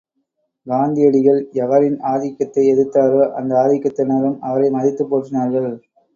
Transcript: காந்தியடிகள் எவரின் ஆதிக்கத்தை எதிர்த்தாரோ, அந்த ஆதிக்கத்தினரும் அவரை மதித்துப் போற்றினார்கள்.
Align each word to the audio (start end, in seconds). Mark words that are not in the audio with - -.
காந்தியடிகள் 0.67 1.41
எவரின் 1.55 1.99
ஆதிக்கத்தை 2.03 2.63
எதிர்த்தாரோ, 2.73 3.21
அந்த 3.33 3.55
ஆதிக்கத்தினரும் 3.55 4.39
அவரை 4.41 4.69
மதித்துப் 4.69 5.13
போற்றினார்கள். 5.13 5.71